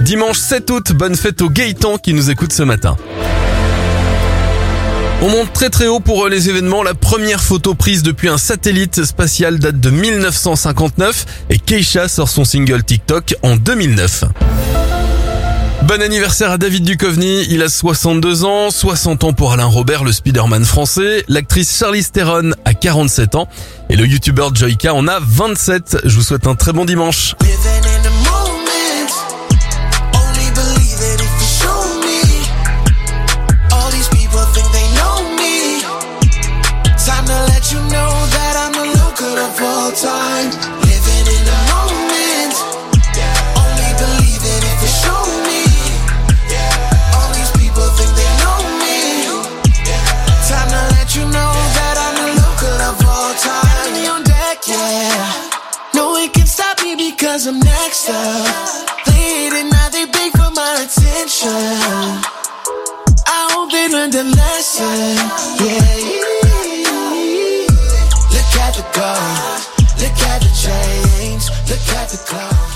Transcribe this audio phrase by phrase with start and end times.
[0.00, 2.96] Dimanche 7 août, bonne fête aux Gaëtan qui nous écoute ce matin.
[5.20, 6.84] On monte très très haut pour les événements.
[6.84, 12.44] La première photo prise depuis un satellite spatial date de 1959 et Keisha sort son
[12.44, 14.24] single TikTok en 2009.
[15.82, 20.12] Bon anniversaire à David Duchovny, il a 62 ans, 60 ans pour Alain Robert, le
[20.12, 23.48] Spider-Man français, l'actrice Charlize Theron a 47 ans
[23.90, 25.98] et le youtubeur Joyka en a 27.
[26.04, 27.34] Je vous souhaite un très bon dimanche.
[39.88, 40.50] All time.
[40.84, 42.52] Living in the moment.
[43.56, 45.64] Only believe it if you show me.
[47.16, 48.98] All these people think they know me.
[50.48, 53.88] Time to let you know that I'm the local of all time.
[53.94, 55.94] Me on deck, yeah.
[55.94, 59.06] No one can stop me because I'm next up.
[59.08, 61.64] Leading, now they beg for my attention.
[63.24, 65.16] I hope they learned a lesson.
[65.64, 66.17] Yeah.
[71.68, 72.68] the cat the clown.